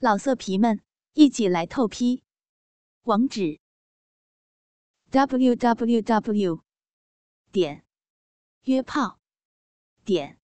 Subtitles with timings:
[0.00, 0.80] 老色皮们，
[1.14, 2.22] 一起来透批！
[3.02, 3.58] 网址
[5.10, 6.62] ：w w w
[7.50, 7.84] 点
[8.62, 9.18] 约炮
[10.04, 10.38] 点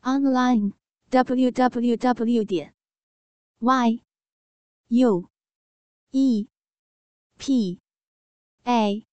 [0.00, 0.72] online
[1.10, 2.74] w w w 点
[3.60, 4.02] y
[4.88, 5.30] u
[6.10, 6.48] e
[7.38, 7.80] p
[8.64, 9.06] a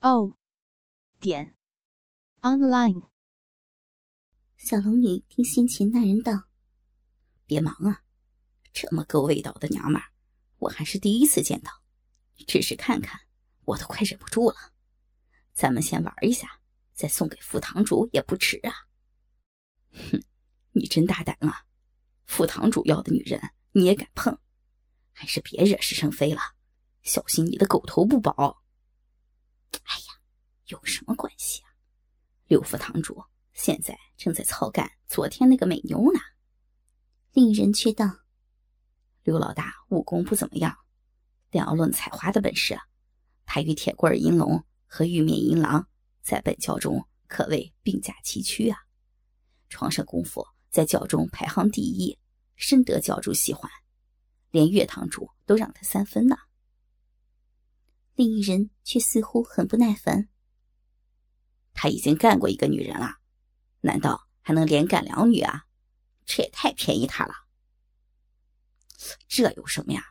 [0.00, 0.38] o
[1.20, 1.54] 点
[2.40, 3.10] online。
[4.56, 6.48] 小龙女听先前那人道
[7.44, 8.04] ：“别忙啊。”
[8.78, 10.04] 这么够味道的娘们儿，
[10.58, 11.72] 我还是第一次见到。
[12.46, 13.18] 只是看看，
[13.64, 14.56] 我都快忍不住了。
[15.54, 16.60] 咱们先玩一下，
[16.92, 18.70] 再送给副堂主也不迟啊。
[19.92, 20.22] 哼，
[20.72, 21.64] 你真大胆啊！
[22.26, 23.40] 副堂主要的女人
[23.72, 24.38] 你也敢碰？
[25.14, 26.42] 还是别惹是生非了，
[27.02, 28.62] 小心你的狗头不保。
[29.72, 30.20] 哎呀，
[30.66, 31.72] 有什么关系啊？
[32.44, 36.20] 六副堂主现在正在操干昨天那个美妞呢。
[37.32, 38.25] 令人却道。
[39.26, 40.76] 刘老大武功不怎么样，
[41.50, 42.78] 但要论采花的本事，
[43.44, 45.88] 他与铁棍银龙和玉面银狼
[46.22, 48.78] 在本教中可谓并驾齐驱啊！
[49.68, 52.16] 床上功夫在教中排行第一，
[52.54, 53.68] 深得教主喜欢，
[54.52, 56.36] 连岳堂主都让他三分呢。
[58.14, 60.28] 另一人却似乎很不耐烦
[61.74, 63.16] ：“他已经干过一个女人了，
[63.80, 65.64] 难道还能连干两女啊？
[66.24, 67.34] 这也太便宜他了。”
[69.28, 70.02] 这有什么呀？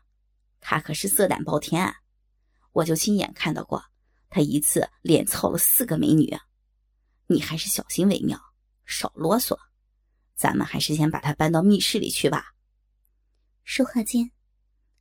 [0.59, 1.93] 他可是色胆包天，
[2.71, 3.83] 我就亲眼看到过，
[4.29, 6.35] 他一次连操了四个美女。
[7.27, 8.39] 你还是小心为妙，
[8.85, 9.57] 少啰嗦。
[10.35, 12.55] 咱们还是先把他搬到密室里去吧。
[13.63, 14.31] 说话间，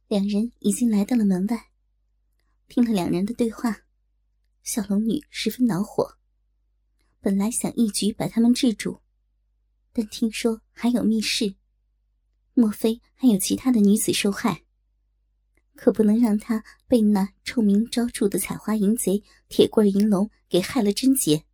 [0.06, 1.70] 两人已经来到了门外。
[2.68, 3.84] 听了两人的对话，
[4.62, 6.16] 小龙女十分恼火，
[7.20, 9.00] 本来想一举把他们制住，
[9.92, 11.56] 但听说还有密室。
[12.55, 14.64] 莫非还有其他的女子受害？
[15.74, 21.44] 可不能让她被那臭名昭著的采花淫贼铁棍银龙给害了贞洁。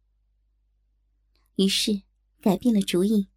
[1.56, 2.02] 于是
[2.40, 3.28] 改变了主意，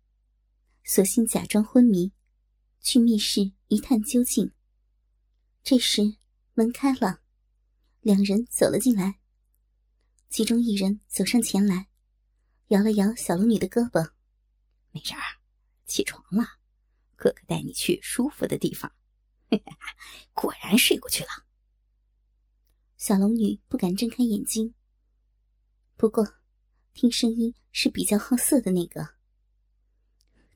[0.83, 2.11] 索性假装昏迷，
[2.81, 4.51] 去密室一探究竟。
[5.63, 6.17] 这时
[6.53, 7.21] 门开了，
[8.01, 9.19] 两人走了进来。
[10.29, 11.87] 其中一人走上前来，
[12.67, 14.11] 摇了摇小龙女的胳膊
[14.91, 15.17] ：“美人，
[15.85, 16.57] 起床了。”
[17.23, 18.93] 哥哥带你去舒服的地方，
[20.35, 21.29] 果然睡过去了。
[22.97, 24.73] 小龙女不敢睁开眼睛，
[25.95, 26.35] 不过
[26.91, 29.15] 听声音是比较好色的那个。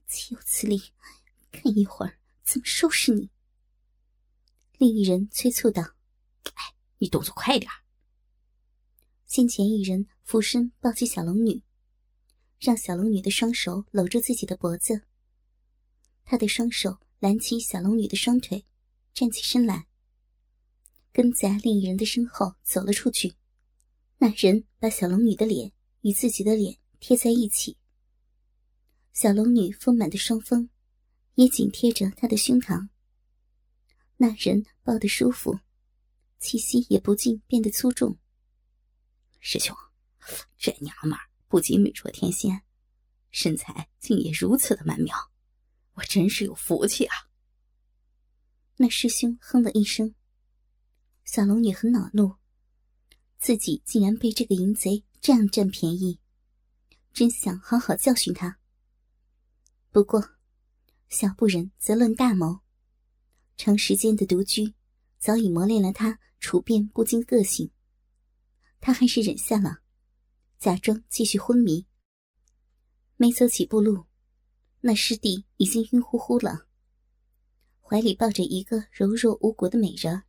[0.08, 0.92] 岂有此理！
[1.54, 3.30] 看一会儿怎么收拾你。
[4.78, 5.96] 另一人催促道
[6.54, 7.72] ：“哎，你动作快点
[9.26, 11.64] 先前一人俯身抱起小龙女，
[12.60, 15.08] 让小龙女的双手搂住自己的脖子。
[16.30, 18.66] 他的双手揽起小龙女的双腿，
[19.14, 19.88] 站起身来，
[21.14, 23.34] 跟在另一人的身后走了出去。
[24.18, 25.72] 那人把小龙女的脸
[26.02, 27.78] 与自己的脸贴在一起，
[29.14, 30.70] 小龙女丰满的双峰
[31.36, 32.90] 也紧贴着他的胸膛。
[34.18, 35.58] 那人抱得舒服，
[36.40, 38.18] 气息也不禁变得粗重。
[39.40, 39.74] 师兄，
[40.58, 42.64] 这娘们儿不仅美若天仙，
[43.32, 45.16] 身材竟也如此的曼妙。
[45.98, 47.16] 我真是有福气啊！
[48.78, 50.14] 那师兄哼了一声。
[51.26, 52.36] 小龙女很恼怒，
[53.40, 56.20] 自己竟然被这个淫贼这样占便宜，
[57.14, 58.60] 真想好好教训他。
[59.90, 60.36] 不过，
[61.10, 62.60] 小不忍则论大谋，
[63.56, 64.76] 长时间的独居
[65.18, 67.72] 早已磨练了他处变不惊个性。
[68.80, 69.80] 他还是忍下了，
[70.60, 71.88] 假装继续昏迷。
[73.16, 74.07] 没走几步路。
[74.82, 76.68] 那师弟已经晕乎乎了，
[77.82, 80.24] 怀里抱着一个柔弱无骨的美人，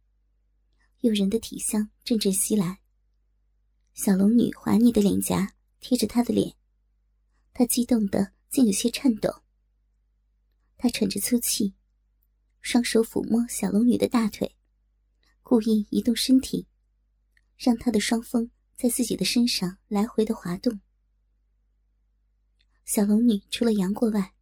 [1.00, 2.80] 诱人的体香阵阵袭来。
[3.92, 6.54] 小龙女滑腻的脸颊贴着他的脸，
[7.52, 9.42] 他激动的竟有些颤抖。
[10.76, 11.74] 他喘着粗气，
[12.60, 14.56] 双手抚摸小龙女的大腿，
[15.42, 16.66] 故意移动身体，
[17.56, 20.80] 让他的双峰在自己的身上来回的滑动。
[22.84, 24.34] 小龙女除了杨过外，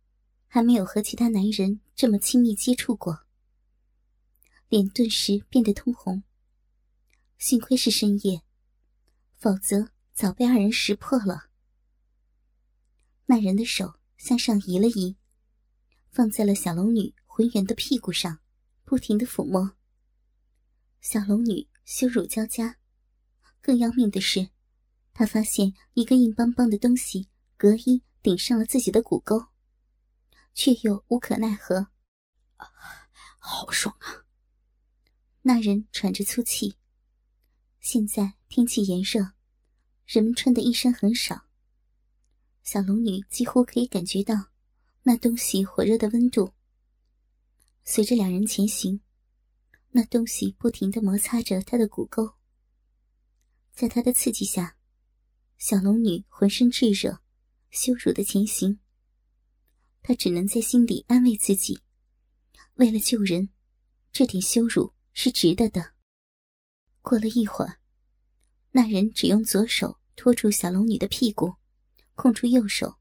[0.49, 3.25] 还没有和其他男人这么亲密接触过，
[4.69, 6.23] 脸顿时变得通红。
[7.39, 8.43] 幸亏是深夜，
[9.35, 11.51] 否则早被二人识破了。
[13.27, 15.17] 那人的手向上移了移，
[16.11, 18.39] 放在了小龙女浑圆的屁股上，
[18.85, 19.77] 不停的抚摸。
[21.01, 22.79] 小龙女羞辱交加，
[23.61, 24.49] 更要命的是，
[25.13, 29.47] 她发现一个硬邦邦的东西隔衣顶上了自己的骨沟。
[30.57, 31.89] 却又无可奈何，
[33.39, 34.25] 好爽啊
[35.43, 36.79] 那人喘着粗气。
[37.79, 39.35] 现在天气炎热，
[40.07, 41.47] 人们穿的衣衫很少。
[42.63, 44.49] 小龙女几乎可以感觉到
[45.03, 46.55] 那东西火热的温度。
[47.85, 49.03] 随着两人前行，
[49.91, 52.33] 那东西不停的摩擦着她的骨沟。
[53.73, 54.79] 在他的刺激下，
[55.59, 57.21] 小龙女浑身炙热，
[57.71, 58.81] 羞辱的前行。
[60.09, 61.81] 他只能在心底安慰自己：
[62.75, 63.49] 为了救人，
[64.13, 65.95] 这点羞辱是值得的。
[67.03, 67.81] 过了一会儿，
[68.71, 71.57] 那人只用左手托住小龙女的屁股，
[72.15, 72.99] 空出右手，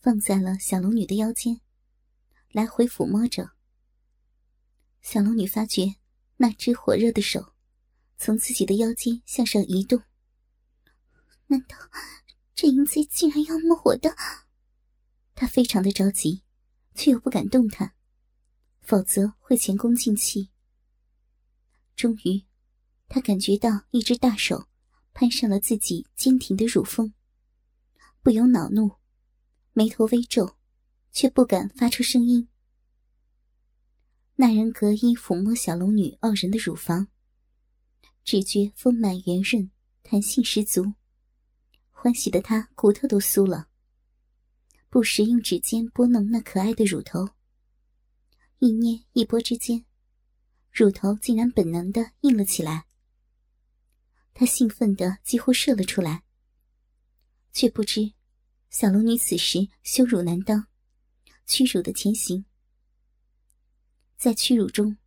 [0.00, 1.60] 放在了小龙女的腰间，
[2.50, 3.50] 来回抚摸着。
[5.02, 5.96] 小龙女发觉
[6.38, 7.52] 那只火热的手
[8.16, 10.00] 从自己的腰间向上移动。
[11.48, 11.76] 难道
[12.54, 14.16] 这淫贼竟然要摸我的？
[15.42, 16.44] 他非常的着急，
[16.94, 17.94] 却又不敢动弹，
[18.80, 20.50] 否则会前功尽弃。
[21.96, 22.46] 终于，
[23.08, 24.68] 他感觉到一只大手
[25.12, 27.12] 攀上了自己坚挺的乳峰，
[28.22, 28.92] 不由恼怒，
[29.72, 30.58] 眉头微皱，
[31.10, 32.46] 却不敢发出声音。
[34.36, 37.08] 那人隔衣抚摸小龙女傲人的乳房，
[38.22, 39.68] 只觉丰满圆润，
[40.04, 40.94] 弹性十足，
[41.90, 43.70] 欢喜的他骨头都酥了。
[44.92, 47.30] 不时用指尖拨弄那可爱的乳头，
[48.58, 49.86] 一捏一拨之间，
[50.70, 52.84] 乳头竟然本能的硬了起来。
[54.34, 56.24] 他兴奋的几乎射了出来，
[57.54, 58.12] 却不知
[58.68, 60.66] 小龙女此时羞辱难当，
[61.46, 62.44] 屈辱的前行。
[64.18, 64.98] 在屈辱中，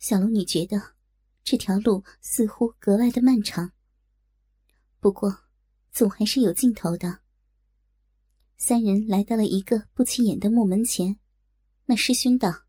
[0.00, 0.96] 小龙女觉得
[1.44, 3.70] 这条路似乎格外的漫长。
[4.98, 5.44] 不过，
[5.92, 7.20] 总还是有尽头的。
[8.66, 11.18] 三人来到了一个不起眼的木门前，
[11.84, 12.64] 那师兄道：“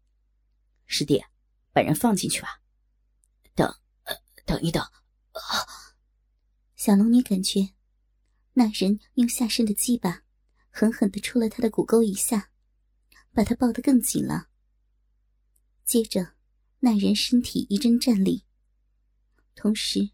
[0.86, 1.24] 师弟，
[1.72, 2.62] 把人放进去吧。”
[3.56, 3.74] 等，
[4.46, 4.86] 等一等。
[6.76, 7.70] 小龙女感觉
[8.56, 10.24] 那人用下身的鸡巴
[10.70, 12.52] 狠狠的戳了她的骨沟一下，
[13.32, 14.50] 把她抱得更紧了。
[15.86, 16.34] 接着，
[16.80, 18.44] 那人身体一阵战栗，
[19.56, 20.10] 同时，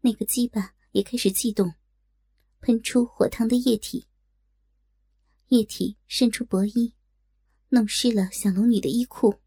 [0.00, 1.74] 那个鸡巴也开始悸动，
[2.60, 4.06] 喷出火烫的液体。
[5.48, 6.92] 液体渗出薄衣，
[7.70, 9.40] 弄湿了小龙女的衣裤。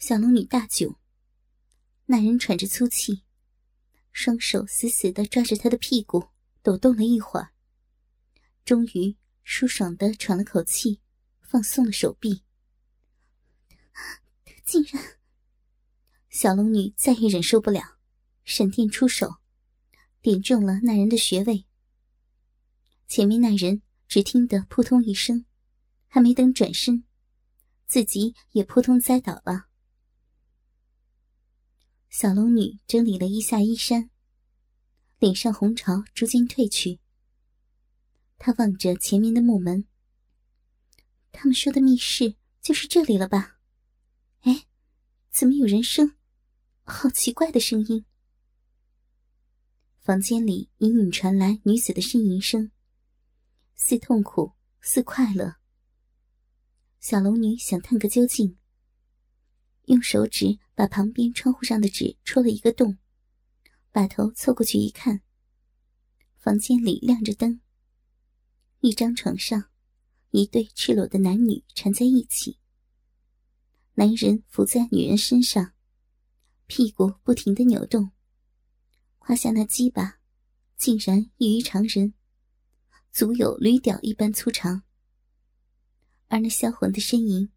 [0.00, 0.96] 小龙女大窘，
[2.06, 3.22] 那人喘着粗气，
[4.10, 6.30] 双手死死的抓着她的屁股，
[6.60, 7.52] 抖动了一会儿，
[8.64, 11.00] 终于舒爽的喘了口气，
[11.40, 12.42] 放松了手臂。
[14.64, 15.18] 竟然！
[16.30, 17.98] 小龙女再也忍受不了，
[18.44, 19.36] 闪电出手，
[20.20, 21.64] 点中了那人的穴位。
[23.06, 23.82] 前面那人
[24.12, 25.46] 只听得扑通一声，
[26.06, 27.04] 还没等转身，
[27.86, 29.68] 自己也扑通栽倒了。
[32.10, 34.10] 小龙女整理了一下衣衫，
[35.18, 37.00] 脸上红潮逐渐褪去。
[38.36, 39.86] 她望着前面的木门，
[41.30, 43.56] 他们说的密室就是这里了吧？
[44.40, 44.66] 哎，
[45.30, 46.16] 怎么有人声？
[46.82, 48.04] 好奇怪的声音！
[50.00, 52.70] 房间里隐隐传来女子的呻吟声，
[53.84, 55.56] 似痛苦，似快乐。
[57.00, 58.56] 小龙女想探个究竟，
[59.86, 62.96] 用手指把旁边窗户上的纸戳了一个洞，
[63.90, 65.20] 把头凑过去一看，
[66.38, 67.60] 房间里亮着灯，
[68.82, 69.64] 一张床上，
[70.30, 72.60] 一对赤裸的男女缠在一起。
[73.94, 75.72] 男人伏在女人身上，
[76.68, 78.12] 屁股不停的扭动，
[79.18, 80.20] 胯下那鸡巴
[80.76, 82.14] 竟然异于常人，
[83.12, 84.82] 足有驴屌一般粗长。
[86.28, 87.52] 而那销魂的呻吟，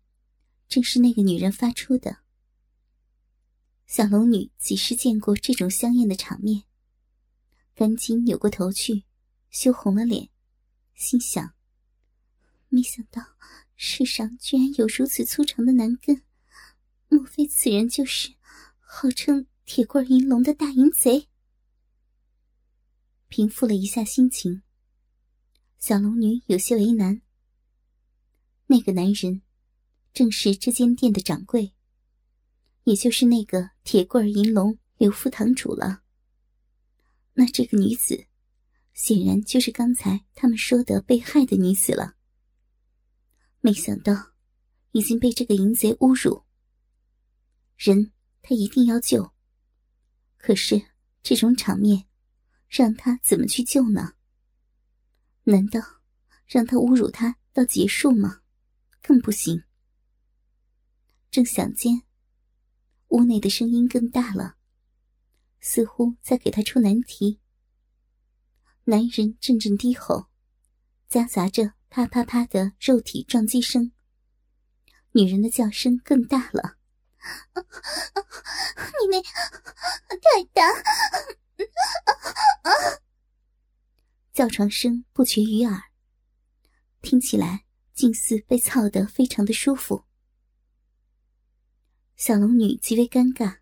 [0.67, 2.17] 正是那个女人发出的。
[3.87, 6.63] 小龙女几时见过这种香艳的场面？
[7.73, 9.05] 赶紧扭过头去，
[9.49, 10.29] 羞红了脸，
[10.93, 11.53] 心想：
[12.69, 13.21] 没想到。
[13.77, 16.23] 世上居然有如此粗长的男根，
[17.09, 18.33] 莫非此人就是
[18.79, 21.27] 号称铁棍银龙的大淫贼？
[23.27, 24.61] 平复了一下心情，
[25.77, 27.21] 小龙女有些为难。
[28.67, 29.41] 那个男人
[30.13, 31.73] 正是这间店的掌柜，
[32.85, 36.01] 也就是那个铁棍银龙刘副堂主了。
[37.33, 38.25] 那这个女子，
[38.93, 42.15] 显然就是刚才他们说的被害的女子了。
[43.61, 44.31] 没想到，
[44.91, 46.43] 已经被这个淫贼侮辱。
[47.75, 49.33] 人他一定要救，
[50.37, 50.81] 可是
[51.21, 52.05] 这种场面，
[52.69, 54.13] 让他怎么去救呢？
[55.45, 55.79] 难道
[56.45, 58.41] 让他侮辱他到结束吗？
[59.01, 59.63] 更不行。
[61.29, 62.01] 正想间，
[63.09, 64.57] 屋内的声音更大了，
[65.59, 67.39] 似乎在给他出难题。
[68.85, 70.27] 男人阵阵低吼，
[71.07, 73.91] 夹杂着啪啪啪的肉体撞击声。
[75.11, 76.77] 女人的叫声更大了
[78.99, 80.63] ：“你那太大！”
[84.35, 85.81] 叫床声不绝于耳，
[87.01, 87.63] 听起来
[87.93, 90.03] 竟似被操得非常的舒服。
[92.17, 93.59] 小龙女极为尴尬，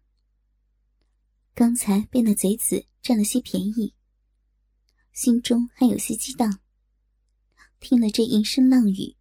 [1.53, 3.93] 刚才被那贼子占了些便宜。
[5.11, 6.59] 心中还有些激荡，
[7.79, 9.15] 听了这一声浪语，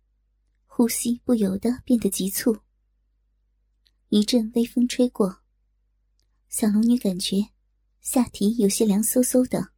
[0.64, 2.60] 呼吸不由得变得急促。
[4.08, 5.42] 一阵微风吹过，
[6.48, 7.50] 小龙女感觉
[8.00, 9.72] 下体有些凉飕飕的，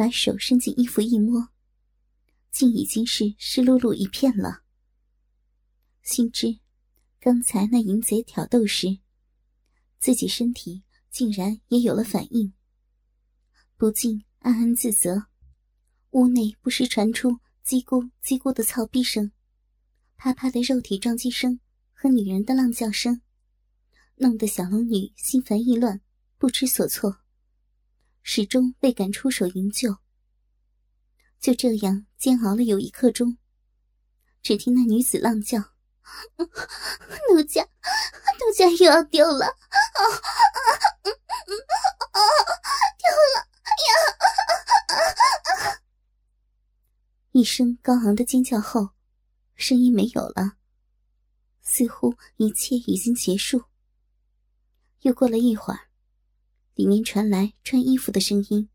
[0.00, 1.50] 把手伸进衣服一摸，
[2.50, 4.62] 竟已经是湿漉漉一片了。
[6.00, 6.58] 心知
[7.20, 9.00] 刚才那淫贼挑逗时，
[9.98, 12.54] 自己身体竟然也有了反应，
[13.76, 14.24] 不禁。
[14.38, 15.26] 暗暗自责，
[16.12, 19.32] 屋内不时传出“叽咕叽咕”的操逼声，
[20.16, 21.60] 啪啪的肉体撞击声
[21.92, 23.20] 和女人的浪叫声，
[24.16, 26.00] 弄得小龙女心烦意乱，
[26.38, 27.18] 不知所措，
[28.22, 29.96] 始终未敢出手营救。
[31.40, 33.38] 就这样煎熬了有一刻钟，
[34.42, 35.58] 只听那女子浪叫
[37.32, 40.00] ：“奴家，奴家又要丢了！”啊
[42.12, 42.20] 啊！
[47.32, 48.90] 一声高昂的尖叫后，
[49.54, 50.56] 声音没有了，
[51.62, 53.62] 似乎一切已经结束。
[55.00, 55.88] 又过了一会儿，
[56.80, 58.70] 里面传来穿衣服的声音。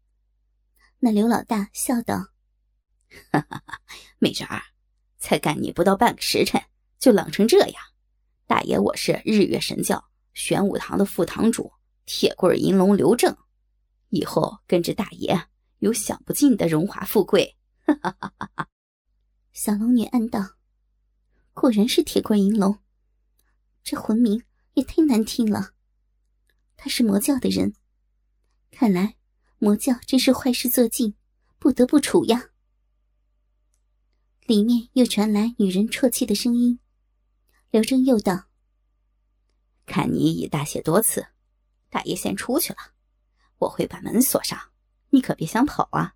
[1.00, 2.18] 那刘老大笑道
[3.32, 3.82] ：“哈哈哈，
[4.20, 4.62] 美人儿，
[5.18, 6.62] 才干你不到半个时辰，
[7.00, 7.82] 就冷成这样。
[8.46, 11.72] 大爷，我是日月神教玄武堂的副堂主
[12.06, 13.36] 铁棍银龙刘正。”
[14.10, 15.48] 以后跟着大爷
[15.80, 17.58] 有享不尽的荣华富贵，
[17.88, 18.70] 哈哈哈哈哈！
[19.52, 20.58] 小龙女暗道
[21.54, 22.78] ：“果然是铁棍银龙，
[23.84, 24.44] 这魂名
[24.76, 25.72] 也太难听了。
[26.78, 27.74] 他是魔教的人，
[28.78, 29.16] 看来
[29.58, 31.16] 魔教真是坏事做尽，
[31.60, 32.50] 不得不除呀。”
[34.46, 36.78] 里面又传来女人啜泣的声音。
[37.72, 38.48] 刘征又道
[39.88, 41.26] ：“看你已大谢多次，
[41.90, 42.80] 大爷先出去了。”
[43.60, 44.60] 我会把门锁上，
[45.12, 46.16] 你可别想跑啊，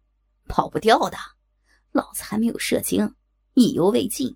[0.49, 1.17] 跑不掉的。
[1.93, 3.15] 老子还没有射精，
[3.53, 4.35] 意犹未尽，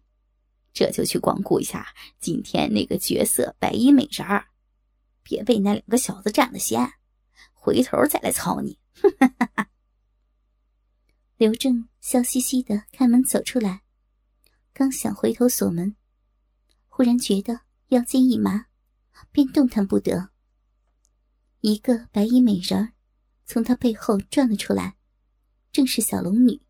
[0.72, 4.48] 这就去光顾一下今天那个绝色白衣美人儿，
[5.24, 6.94] 别被那两个小子占了先，
[7.64, 8.78] 回头再来操你。
[11.38, 13.84] 刘正笑嘻嘻的开门走出来，
[14.74, 15.96] 刚想回头锁门，
[16.90, 18.66] 忽然觉得腰间一麻，
[19.32, 20.32] 便动弹不得。
[21.62, 22.92] 一个白衣美人
[23.46, 24.98] 从他背后转了出来，
[25.72, 26.62] 正是小龙女。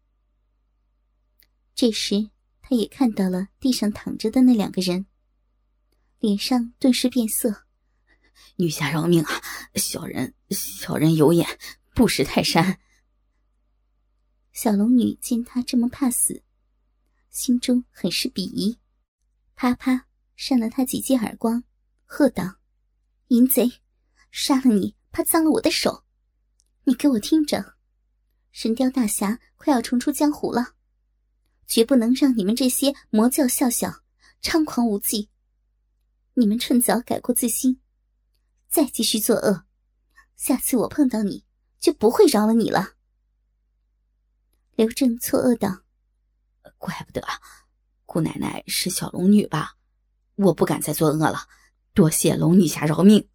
[1.74, 2.30] 这时，
[2.62, 5.08] 他也看到了地上躺着的那两个人，
[6.20, 7.66] 脸上顿时变色。
[8.58, 9.42] 女侠饶命啊！
[9.76, 11.48] 小人小人有眼，
[11.96, 12.80] 不识泰山。
[14.52, 16.44] 小龙女见他这么怕死，
[17.30, 18.78] 心中很是鄙夷，
[19.56, 21.64] 啪啪扇了他几记耳光，
[22.06, 22.58] 喝道
[23.30, 23.82] ：“淫贼！”
[24.30, 26.06] 杀了你，怕脏了我的手。
[26.84, 27.76] 你给我听着，
[28.52, 30.76] 神雕大侠快要重出江湖了，
[31.66, 34.04] 绝不能让你们这些魔教笑笑
[34.42, 35.30] 猖狂无忌。
[36.36, 37.80] 你们趁早改过自新，
[38.70, 39.66] 再继续作恶，
[40.44, 41.46] 下次我碰到你
[41.80, 42.96] 就不会饶了你了。
[44.76, 45.84] 刘正错愕道
[46.78, 47.26] ：“怪不得，
[48.06, 49.78] 姑奶奶是小龙女吧？
[50.36, 51.48] 我不敢再作恶了，
[51.94, 53.30] 多谢龙女侠饶命。”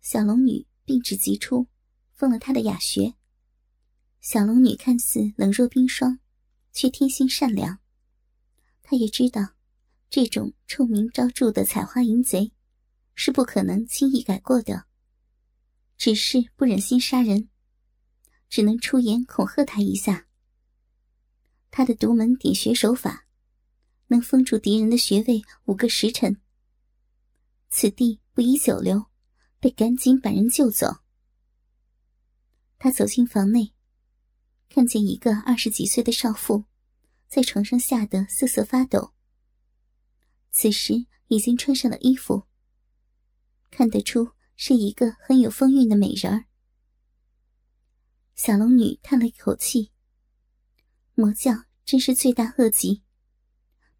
[0.00, 1.66] 小龙女病指急出，
[2.14, 3.12] 封了他的雅穴。
[4.22, 6.18] 小龙女看似冷若冰霜，
[6.72, 7.78] 却天性善良。
[8.82, 9.50] 她也知道，
[10.08, 12.52] 这种臭名昭著的采花淫贼，
[13.14, 14.86] 是不可能轻易改过的。
[15.96, 17.48] 只是不忍心杀人，
[18.48, 20.26] 只能出言恐吓他一下。
[21.70, 23.26] 他的独门点穴手法，
[24.08, 26.40] 能封住敌人的穴位五个时辰。
[27.68, 29.06] 此地不宜久留。
[29.58, 30.98] 得赶紧把人救走。
[32.78, 33.72] 他走进房内，
[34.68, 36.64] 看见一个二十几岁的少妇，
[37.26, 39.14] 在床上吓得瑟瑟发抖。
[40.52, 42.46] 此时已经穿上了衣服，
[43.70, 46.46] 看得出是一个很有风韵的美人儿。
[48.34, 49.92] 小龙女叹了一口气
[51.14, 53.02] ：“魔教真是罪大恶极，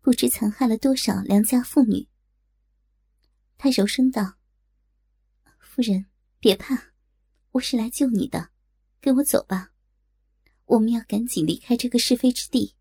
[0.01, 2.09] 不知残害了多少良家妇女。”
[3.59, 4.35] 他柔声道
[5.61, 6.07] ：“夫人，
[6.39, 6.93] 别怕，
[7.53, 8.51] 我是来救你的，
[9.01, 9.73] 跟我走吧，
[10.65, 12.75] 我们要赶紧离开这个是非之地。”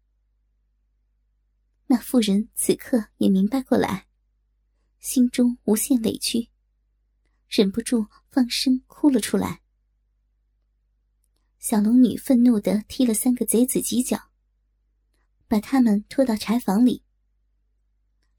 [1.88, 4.08] 那妇人此刻也明白过来，
[5.00, 6.50] 心中无限委屈，
[7.48, 9.62] 忍不住放声哭了出来。
[11.60, 14.30] 小龙女愤怒的踢了三个贼子几脚，
[15.48, 17.04] 把他们拖到柴房里。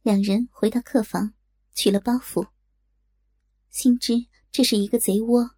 [0.03, 1.35] 两人回到客房，
[1.75, 2.49] 取了包袱。
[3.71, 5.51] 心知这是一个贼窝，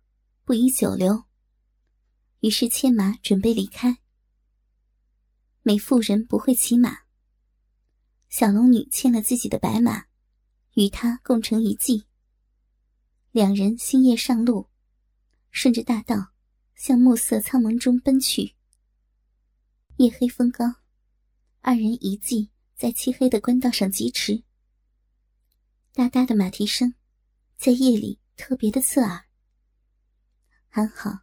[0.44, 1.24] 不宜久留，
[2.40, 3.98] 于是牵马准备离开。
[5.62, 7.00] 美妇人不会骑马，
[8.30, 10.06] 小龙女牵了自己的白马，
[10.74, 12.07] 与他共乘一骑。
[13.32, 14.68] 两人星夜上路，
[15.50, 16.32] 顺着大道。
[16.78, 18.54] 向暮色苍茫中奔去。
[19.96, 20.76] 夜黑风高，
[21.60, 24.44] 二人一骑在漆黑的官道上疾驰。
[25.92, 26.94] 哒哒的马蹄声，
[27.56, 29.24] 在夜里特别的刺耳。
[30.68, 31.22] 还好，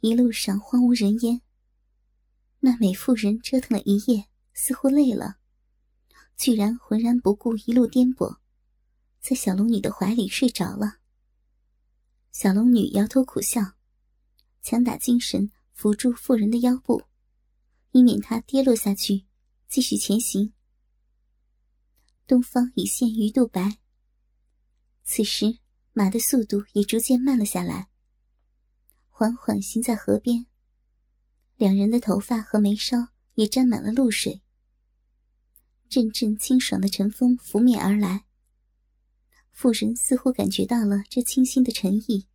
[0.00, 1.42] 一路上荒无人烟。
[2.60, 5.36] 那美妇人折腾了一夜，似乎累了，
[6.38, 8.38] 居然浑然不顾一路颠簸，
[9.20, 11.00] 在小龙女的怀里睡着了。
[12.38, 13.62] 小龙女摇头苦笑。
[14.60, 17.04] 强打精神，扶住妇人的腰部，
[17.92, 19.24] 以免她跌落下去。
[19.68, 20.52] 继续前行。
[22.26, 23.78] 东方已现鱼肚白。
[25.02, 25.60] 此时
[25.94, 27.88] 马的速度也逐渐慢了下来，
[29.08, 30.44] 缓缓行在河边。
[31.56, 34.42] 两人的头发和眉梢也沾满了露水。
[35.88, 38.25] 阵阵清爽的晨风拂面而来。
[39.56, 42.26] 妇人似乎感觉到了这清新的晨意，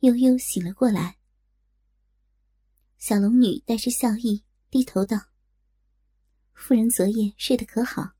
[0.00, 1.18] 悠悠醒了过来。
[2.96, 5.26] 小龙女带着笑意低头道
[6.56, 8.12] ：“夫人昨夜睡得可好？”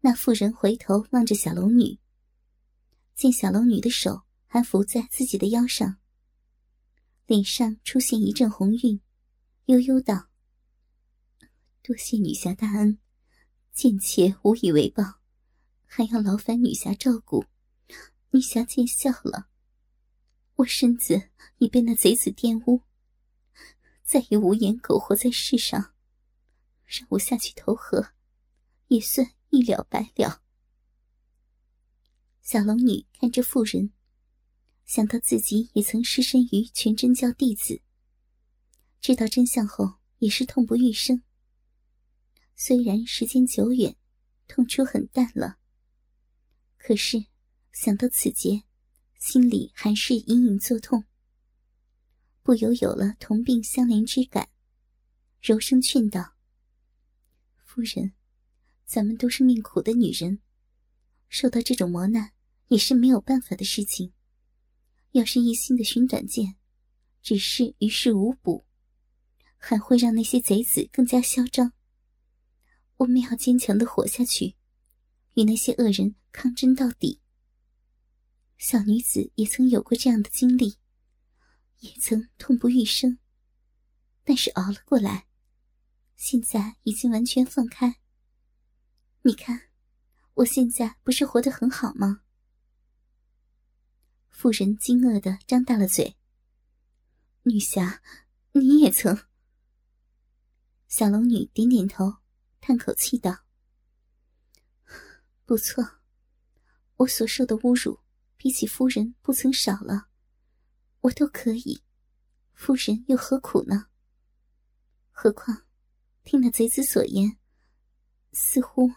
[0.00, 1.98] 那妇人回头望着小龙女，
[3.14, 5.98] 见小龙女的手还扶在自己的腰上，
[7.26, 8.98] 脸上出现一阵红晕，
[9.66, 10.30] 悠悠道
[11.84, 12.98] ：“多谢女侠大恩，
[13.74, 15.17] 贱妾无以为报，
[15.88, 17.46] 还要劳烦女侠照顾。
[18.30, 19.48] 女侠见笑了，
[20.56, 22.82] 我身子已被那贼子玷污。”
[24.04, 25.92] 再也无颜苟活在世上，
[26.86, 28.12] 让我下去投河，
[28.86, 30.42] 也算一了百了。
[32.40, 33.92] 小龙女看着妇人，
[34.86, 37.82] 想到自己也曾失身于全真教弟子，
[39.02, 41.22] 知道真相后也是痛不欲生。
[42.56, 43.94] 虽然时间久远，
[44.46, 45.58] 痛楚很淡了，
[46.78, 47.26] 可是
[47.72, 48.62] 想到此劫，
[49.18, 51.04] 心里还是隐隐作痛。
[52.42, 54.48] 不由有了同病相怜之感，
[55.42, 56.34] 柔声劝道
[57.62, 58.14] ：“夫人，
[58.86, 60.40] 咱们都是命苦的女人，
[61.28, 62.32] 受到这种磨难
[62.68, 64.14] 也是没有办法的事情。
[65.12, 66.56] 要是一心的寻短见，
[67.22, 68.64] 只是于事无补，
[69.58, 71.72] 还会让那些贼子更加嚣张。
[72.96, 74.54] 我们要坚强的活下去，
[75.38, 77.20] 与那些恶人抗争到底。
[78.56, 80.78] 小女子也曾有过这样的经历。”
[81.78, 83.20] 也曾痛不欲生，
[84.24, 85.28] 但是熬了过来，
[86.16, 88.00] 现在已经完全放开。
[89.22, 89.68] 你看，
[90.34, 92.22] 我现在不是活得很好吗？
[94.28, 96.16] 妇人惊愕的张大了嘴。
[97.44, 98.02] 女侠，
[98.50, 99.16] 你也曾？
[100.88, 102.16] 小龙女点点头，
[102.60, 103.44] 叹口气道
[105.48, 105.82] ：“不错，
[106.96, 108.00] 我所受的侮辱，
[108.36, 110.08] 比起夫人不曾少了。”
[111.00, 111.82] 我都可以，
[112.52, 113.86] 夫人又何苦呢？
[115.10, 115.64] 何况，
[116.22, 117.38] 听那贼子所言，
[118.32, 118.92] 似乎，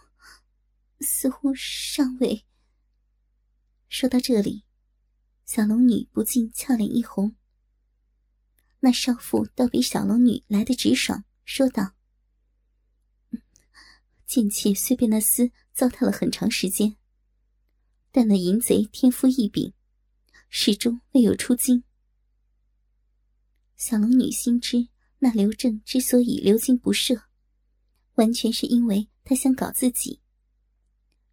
[1.00, 2.44] 似乎尚未。
[3.88, 4.66] 说到这里，
[5.46, 7.34] 小龙女不禁俏脸一红。
[8.80, 11.94] 那少妇倒比小龙女来的直爽，说道
[14.26, 16.96] ：“贱妾虽被那厮糟蹋了很长时间，
[18.10, 19.72] 但那淫贼天赋异禀，
[20.48, 21.84] 始终未有出京。”
[23.76, 27.24] 小龙女心知，那刘正之所以流经不赦，
[28.14, 30.20] 完全是因为他想搞自己。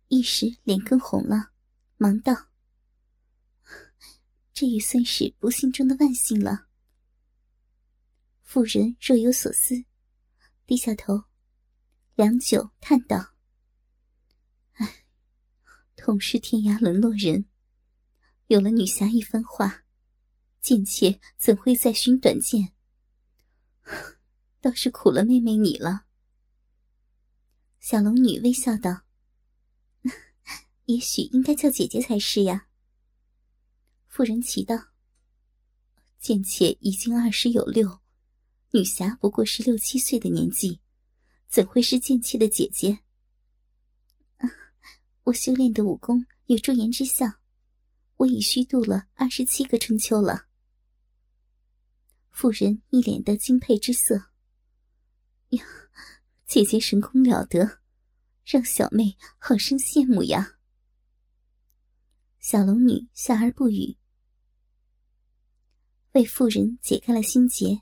[0.08, 1.52] 一时脸更红了，
[1.98, 2.48] 忙道
[4.52, 6.68] ：“这也算是不幸中的万幸了。”
[8.42, 9.86] 妇人若有所思，
[10.66, 11.26] 低下头，
[12.16, 13.36] 良久叹道：“，
[16.00, 17.46] 同是天涯沦落人，
[18.48, 19.84] 有了女侠一番话。”
[20.62, 22.74] 贱妾怎会再寻短见？
[24.60, 26.06] 倒是苦了妹妹你了。
[27.80, 29.04] 小龙女微笑道
[30.86, 32.68] ：“也许应该叫姐姐才是呀。
[34.06, 34.76] 妇人奇道
[36.20, 38.02] ：“贱妾已经二十有六，
[38.72, 40.82] 女侠不过是六七岁的年纪，
[41.48, 43.00] 怎会是贱妾的姐姐？”
[45.30, 47.28] 我修炼的武功有驻颜之效，
[48.16, 50.48] 我已虚度了二十七个春秋了。
[52.32, 54.32] 妇人一脸的敬佩之色。
[55.50, 55.64] 呀，
[56.48, 57.80] 姐姐神功了得，
[58.44, 60.58] 让小妹好生羡慕呀。
[62.40, 63.98] 小龙女笑而不语，
[66.14, 67.82] 为妇人解开了心结。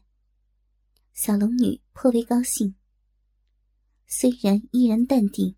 [1.13, 2.75] 小龙女颇为高兴，
[4.05, 5.56] 虽然依然淡定。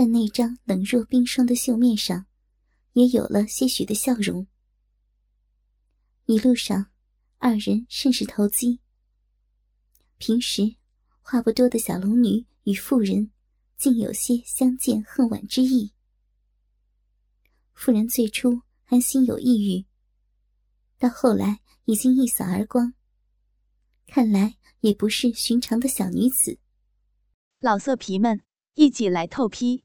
[0.00, 2.24] 但那张冷若冰霜的秀面上，
[2.94, 4.46] 也有了些许的笑容。
[6.24, 6.90] 一路上，
[7.36, 8.80] 二人甚是投机。
[10.16, 10.76] 平时
[11.20, 13.30] 话不多的小龙女与妇人，
[13.76, 15.92] 竟有些相见恨晚之意。
[17.74, 19.84] 妇人最初还心有抑郁，
[20.98, 22.94] 到后来已经一扫而光。
[24.06, 26.58] 看来也不是寻常的小女子。
[27.58, 28.40] 老色皮们。
[28.74, 29.84] 一起来透批，